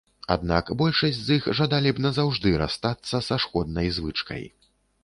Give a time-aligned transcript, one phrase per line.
[0.35, 4.43] Аднак большасць з іх жадалі б назаўжды расстацца са шкоднай звычкай.